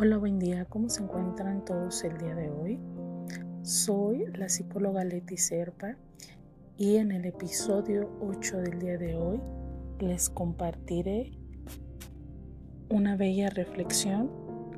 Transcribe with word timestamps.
Hola, 0.00 0.16
buen 0.16 0.38
día. 0.38 0.64
¿Cómo 0.66 0.88
se 0.88 1.02
encuentran 1.02 1.64
todos 1.64 2.04
el 2.04 2.16
día 2.18 2.32
de 2.36 2.48
hoy? 2.50 2.78
Soy 3.62 4.26
la 4.26 4.48
psicóloga 4.48 5.02
Leti 5.02 5.36
Serpa 5.36 5.96
y 6.76 6.98
en 6.98 7.10
el 7.10 7.24
episodio 7.24 8.08
8 8.20 8.58
del 8.58 8.78
día 8.78 8.96
de 8.96 9.16
hoy 9.16 9.40
les 9.98 10.30
compartiré 10.30 11.32
una 12.90 13.16
bella 13.16 13.50
reflexión 13.50 14.30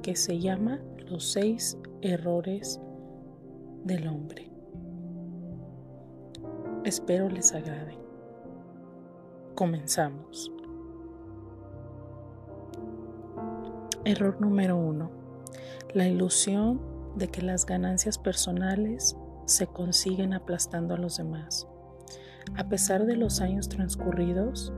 que 0.02 0.16
se 0.16 0.38
llama 0.38 0.80
Los 1.06 1.32
seis 1.32 1.76
errores 2.00 2.80
del 3.84 4.08
hombre. 4.08 4.50
Espero 6.86 7.28
les 7.28 7.52
agrade. 7.52 7.98
Comenzamos. 9.54 10.50
Error 14.04 14.40
número 14.40 14.78
uno. 14.78 15.10
La 15.92 16.08
ilusión 16.08 16.80
de 17.16 17.28
que 17.28 17.42
las 17.42 17.66
ganancias 17.66 18.16
personales 18.16 19.14
se 19.44 19.66
consiguen 19.66 20.32
aplastando 20.32 20.94
a 20.94 20.98
los 20.98 21.18
demás. 21.18 21.68
A 22.56 22.68
pesar 22.70 23.04
de 23.04 23.16
los 23.16 23.42
años 23.42 23.68
transcurridos, 23.68 24.72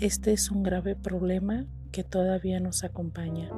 este 0.00 0.32
es 0.32 0.52
un 0.52 0.62
grave 0.62 0.94
problema 0.94 1.66
que 1.90 2.04
todavía 2.04 2.60
nos 2.60 2.84
acompaña. 2.84 3.50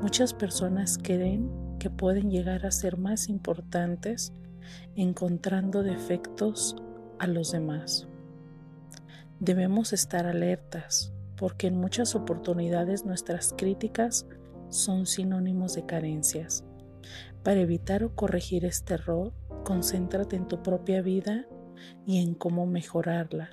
Muchas 0.00 0.34
personas 0.34 0.98
creen 1.02 1.50
que 1.78 1.88
pueden 1.88 2.30
llegar 2.30 2.66
a 2.66 2.70
ser 2.70 2.98
más 2.98 3.30
importantes 3.30 4.34
encontrando 4.94 5.82
defectos 5.82 6.76
a 7.18 7.26
los 7.26 7.52
demás. 7.52 8.08
Debemos 9.38 9.94
estar 9.94 10.26
alertas 10.26 11.14
porque 11.38 11.68
en 11.68 11.80
muchas 11.80 12.14
oportunidades 12.14 13.06
nuestras 13.06 13.54
críticas 13.56 14.26
son 14.70 15.06
sinónimos 15.06 15.74
de 15.74 15.84
carencias. 15.84 16.64
Para 17.42 17.60
evitar 17.60 18.04
o 18.04 18.14
corregir 18.14 18.64
este 18.64 18.94
error, 18.94 19.32
concéntrate 19.64 20.36
en 20.36 20.46
tu 20.48 20.62
propia 20.62 21.02
vida 21.02 21.46
y 22.06 22.22
en 22.22 22.34
cómo 22.34 22.66
mejorarla. 22.66 23.50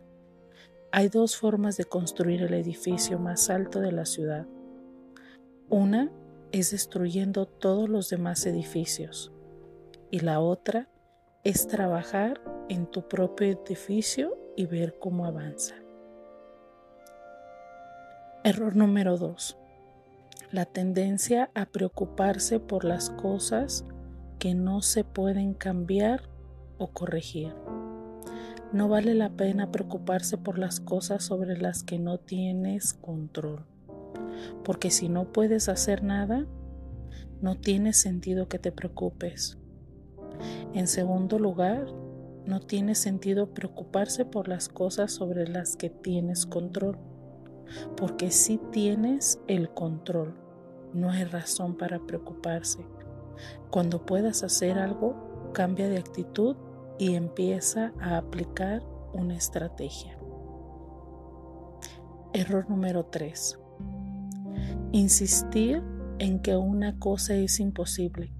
Hay 0.91 1.09
dos 1.09 1.35
formas 1.35 1.77
de 1.77 1.85
construir 1.85 2.43
el 2.43 2.53
edificio 2.53 3.19
más 3.19 3.49
alto 3.49 3.79
de 3.79 3.91
la 3.91 4.05
ciudad. 4.05 4.47
Una 5.69 6.11
es 6.51 6.71
destruyendo 6.71 7.45
todos 7.45 7.89
los 7.89 8.09
demás 8.09 8.45
edificios 8.45 9.33
y 10.11 10.21
la 10.21 10.39
otra 10.39 10.87
es 11.43 11.67
trabajar 11.67 12.41
en 12.69 12.87
tu 12.87 13.07
propio 13.07 13.47
edificio 13.47 14.37
y 14.55 14.65
ver 14.65 14.97
cómo 14.99 15.25
avanza. 15.25 15.75
Error 18.43 18.75
número 18.75 19.17
2 19.17 19.57
la 20.51 20.65
tendencia 20.65 21.51
a 21.55 21.65
preocuparse 21.65 22.59
por 22.59 22.85
las 22.85 23.09
cosas 23.09 23.85
que 24.39 24.55
no 24.55 24.81
se 24.81 25.03
pueden 25.03 25.53
cambiar 25.53 26.29
o 26.77 26.87
corregir. 26.91 27.53
No 28.71 28.87
vale 28.87 29.13
la 29.13 29.29
pena 29.29 29.71
preocuparse 29.71 30.37
por 30.37 30.57
las 30.57 30.79
cosas 30.79 31.23
sobre 31.23 31.57
las 31.57 31.83
que 31.83 31.99
no 31.99 32.17
tienes 32.17 32.93
control, 32.93 33.65
porque 34.63 34.89
si 34.89 35.09
no 35.09 35.33
puedes 35.33 35.67
hacer 35.67 36.03
nada, 36.03 36.45
no 37.41 37.55
tiene 37.55 37.91
sentido 37.91 38.47
que 38.47 38.59
te 38.59 38.71
preocupes. 38.71 39.57
En 40.73 40.87
segundo 40.87 41.39
lugar, 41.39 41.87
no 42.45 42.61
tiene 42.61 42.95
sentido 42.95 43.53
preocuparse 43.53 44.23
por 44.23 44.47
las 44.47 44.69
cosas 44.69 45.11
sobre 45.11 45.47
las 45.47 45.75
que 45.75 45.89
tienes 45.89 46.45
control 46.45 46.97
porque 47.95 48.31
si 48.31 48.57
tienes 48.71 49.39
el 49.47 49.69
control, 49.73 50.35
no 50.93 51.09
hay 51.09 51.23
razón 51.23 51.75
para 51.75 51.99
preocuparse. 51.99 52.85
Cuando 53.69 54.05
puedas 54.05 54.43
hacer 54.43 54.79
algo, 54.79 55.51
cambia 55.53 55.89
de 55.89 55.97
actitud 55.97 56.55
y 56.97 57.15
empieza 57.15 57.93
a 57.99 58.17
aplicar 58.17 58.83
una 59.13 59.35
estrategia. 59.35 60.17
Error 62.33 62.69
número 62.69 63.05
3. 63.05 63.59
Insistir 64.91 65.83
en 66.19 66.39
que 66.39 66.55
una 66.55 66.97
cosa 66.99 67.35
es 67.35 67.59
imposible, 67.59 68.33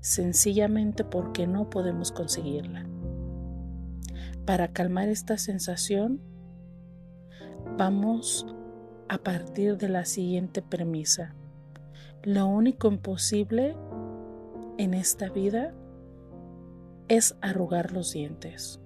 sencillamente 0.00 1.04
porque 1.04 1.46
no 1.46 1.70
podemos 1.70 2.12
conseguirla. 2.12 2.86
Para 4.44 4.72
calmar 4.72 5.08
esta 5.08 5.38
sensación, 5.38 6.20
vamos 7.78 8.46
a 9.12 9.18
partir 9.18 9.76
de 9.76 9.90
la 9.90 10.06
siguiente 10.06 10.62
premisa. 10.62 11.34
Lo 12.22 12.46
único 12.46 12.88
imposible 12.88 13.76
en 14.78 14.94
esta 14.94 15.28
vida 15.28 15.74
es 17.08 17.36
arrugar 17.42 17.92
los 17.92 18.14
dientes. 18.14 18.80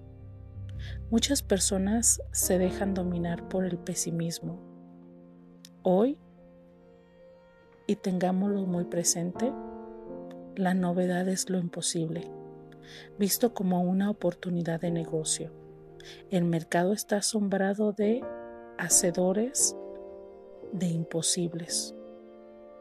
Muchas 1.11 1.45
personas 1.45 2.21
se 2.33 2.59
dejan 2.59 2.93
dominar 2.93 3.49
por 3.49 3.65
el 3.65 3.79
pesimismo. 3.79 4.59
Hoy, 5.85 6.19
y 7.87 7.95
tengámoslo 7.95 8.67
muy 8.67 8.87
presente, 8.87 9.53
la 10.57 10.75
novedad 10.75 11.29
es 11.29 11.49
lo 11.51 11.59
imposible, 11.59 12.29
visto 13.17 13.55
como 13.55 13.81
una 13.81 14.11
oportunidad 14.11 14.81
de 14.81 14.91
negocio. 14.91 15.53
El 16.31 16.45
mercado 16.47 16.93
está 16.93 17.19
asombrado 17.19 17.93
de 17.93 18.25
hacedores 18.77 19.77
de 20.73 20.87
imposibles. 20.87 21.95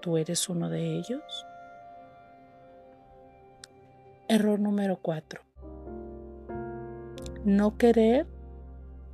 ¿Tú 0.01 0.18
eres 0.18 0.50
uno 0.50 0.69
de 0.69 0.97
ellos? 0.97 1.46
Error 4.28 4.59
número 4.59 5.00
4. 5.01 5.41
No 7.44 7.78
querer 7.78 8.28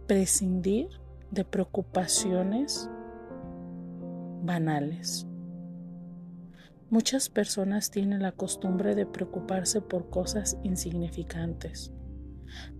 prescindir 0.07 0.89
de 1.31 1.45
preocupaciones 1.45 2.89
banales. 4.43 5.27
Muchas 6.89 7.29
personas 7.29 7.89
tienen 7.89 8.21
la 8.21 8.33
costumbre 8.33 8.95
de 8.95 9.05
preocuparse 9.05 9.79
por 9.79 10.09
cosas 10.09 10.57
insignificantes. 10.63 11.93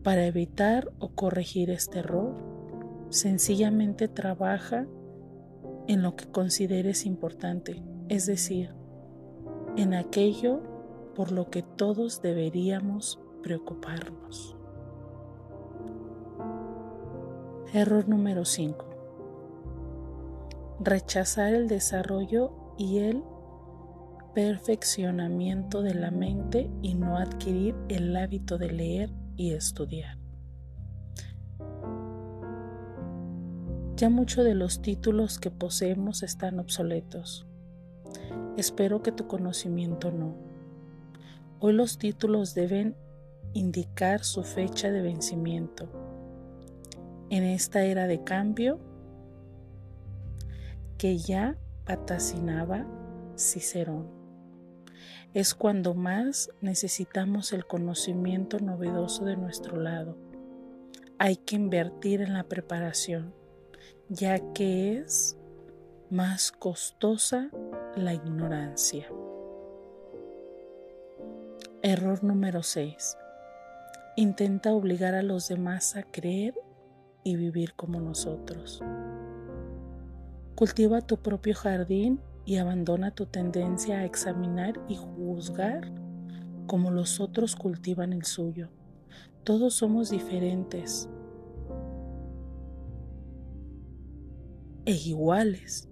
Para 0.03 0.25
evitar 0.25 0.91
o 1.00 1.09
corregir 1.16 1.69
este 1.69 2.00
error, 2.00 2.35
sencillamente 3.09 4.08
trabaja 4.09 4.85
en 5.91 6.02
lo 6.03 6.16
que 6.16 6.25
consideres 6.25 7.06
importante, 7.06 7.84
es 8.07 8.25
decir, 8.25 8.74
en 9.75 9.94
aquello 9.94 10.62
por 11.16 11.34
lo 11.34 11.50
que 11.50 11.63
todos 11.63 12.22
deberíamos 12.22 13.19
preocuparnos. 13.44 14.56
Error 17.74 18.07
número 18.07 18.46
5. 18.46 18.85
Rechazar 20.79 21.53
el 21.53 21.68
desarrollo 21.68 22.53
y 22.78 23.00
el 23.00 23.22
perfeccionamiento 24.34 25.81
de 25.81 25.94
la 25.94 26.09
mente 26.09 26.72
y 26.81 26.96
no 26.96 27.18
adquirir 27.18 27.75
el 27.90 28.16
hábito 28.16 28.58
de 28.58 28.72
leer 28.72 29.09
y 29.35 29.52
estudiar. 29.52 30.20
Ya 34.01 34.09
muchos 34.09 34.44
de 34.44 34.56
los 34.56 34.81
títulos 34.81 35.38
que 35.38 35.51
poseemos 35.51 36.23
están 36.23 36.57
obsoletos. 36.57 37.45
Espero 38.57 39.03
que 39.03 39.12
tu 39.12 39.28
conocimiento 39.28 40.12
no. 40.12 40.34
Hoy 41.59 41.73
los 41.73 42.00
títulos 42.00 42.56
deben 42.56 42.95
indicar 43.53 44.23
su 44.23 44.41
fecha 44.41 44.90
de 44.90 45.03
vencimiento. 45.03 45.88
En 47.29 47.44
esta 47.44 47.84
era 47.84 48.07
de 48.07 48.23
cambio 48.23 48.79
que 50.97 51.20
ya 51.20 51.59
vaticinaba 51.85 52.87
Cicerón. 53.37 54.08
Es 55.35 55.53
cuando 55.53 55.93
más 55.93 56.49
necesitamos 56.59 57.53
el 57.53 57.67
conocimiento 57.67 58.58
novedoso 58.58 59.25
de 59.25 59.37
nuestro 59.37 59.79
lado. 59.79 60.17
Hay 61.20 61.35
que 61.35 61.55
invertir 61.55 62.22
en 62.22 62.34
la 62.34 62.46
preparación 62.46 63.40
ya 64.13 64.40
que 64.53 64.97
es 64.97 65.37
más 66.09 66.52
costosa 66.52 67.49
la 67.96 68.13
ignorancia. 68.13 69.08
Error 71.81 72.22
número 72.22 72.61
6. 72.61 73.17
Intenta 74.17 74.73
obligar 74.73 75.16
a 75.16 75.23
los 75.23 75.47
demás 75.47 75.96
a 75.96 76.03
creer 76.03 76.53
y 77.23 77.37
vivir 77.37 77.73
como 77.75 78.02
nosotros. 78.02 78.84
Cultiva 80.55 80.99
tu 80.99 81.16
propio 81.16 81.55
jardín 81.55 82.19
y 82.43 82.58
abandona 82.58 83.11
tu 83.11 83.28
tendencia 83.28 83.99
a 83.99 84.05
examinar 84.05 84.73
y 84.90 84.97
juzgar 84.97 85.90
como 86.67 86.91
los 86.91 87.22
otros 87.22 87.55
cultivan 87.55 88.11
el 88.11 88.25
suyo. 88.25 88.72
Todos 89.46 89.75
somos 89.75 90.09
diferentes 90.09 91.08
e 94.85 94.93
iguales. 94.93 95.87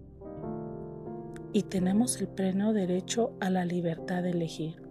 y 1.51 1.63
tenemos 1.63 2.21
el 2.21 2.27
pleno 2.27 2.73
derecho 2.73 3.33
a 3.39 3.49
la 3.49 3.65
libertad 3.65 4.21
de 4.21 4.29
elegir. 4.29 4.83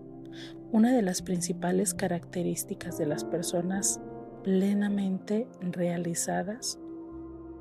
Una 0.72 0.92
de 0.92 1.02
las 1.02 1.22
principales 1.22 1.94
características 1.94 2.98
de 2.98 3.06
las 3.06 3.22
personas 3.24 4.00
plenamente 4.42 5.48
realizadas 5.60 6.80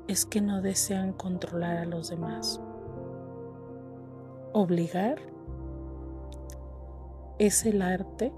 es 0.08 0.26
que 0.26 0.40
no 0.40 0.62
desean 0.62 1.12
controlar 1.12 1.76
a 1.76 1.84
los 1.84 2.10
demás. 2.10 2.60
Obligar 4.52 5.20
es 7.38 7.64
el 7.66 7.82
arte 7.82 8.32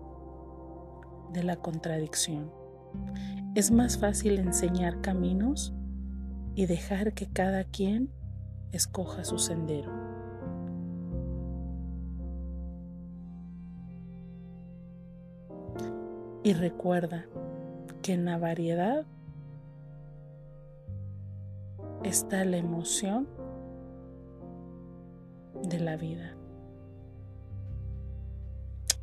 de 1.33 1.43
la 1.43 1.57
contradicción. 1.57 2.53
Es 3.55 3.71
más 3.71 3.97
fácil 3.97 4.39
enseñar 4.39 5.01
caminos 5.01 5.75
y 6.61 6.67
dejar 6.67 7.15
que 7.15 7.27
cada 7.27 7.65
quien 7.65 8.11
escoja 8.71 9.25
su 9.25 9.39
sendero. 9.39 9.91
Y 16.43 16.53
recuerda 16.53 17.25
que 18.03 18.13
en 18.13 18.27
la 18.27 18.37
variedad 18.37 19.07
está 22.05 22.45
la 22.45 22.59
emoción 22.59 23.27
de 25.63 25.81
la 25.81 25.97
vida. 25.97 26.37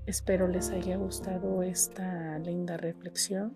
Espero 0.05 0.47
les 0.47 0.69
haya 0.69 0.95
gustado 0.97 1.63
esta 1.63 2.37
linda 2.37 2.77
reflexión. 2.77 3.55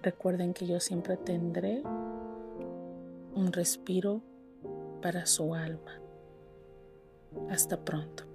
Recuerden 0.00 0.54
que 0.54 0.68
yo 0.68 0.78
siempre 0.78 1.16
tendré 1.16 1.82
un 3.34 3.52
respiro 3.52 4.22
para 5.02 5.26
su 5.26 5.54
alma. 5.54 6.00
Hasta 7.50 7.84
pronto. 7.84 8.33